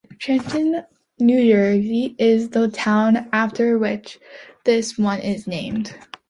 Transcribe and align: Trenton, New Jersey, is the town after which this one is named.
Trenton, 0.17 0.83
New 1.19 1.39
Jersey, 1.47 2.15
is 2.17 2.49
the 2.49 2.69
town 2.69 3.29
after 3.31 3.77
which 3.77 4.17
this 4.65 4.97
one 4.97 5.19
is 5.19 5.45
named. 5.45 5.93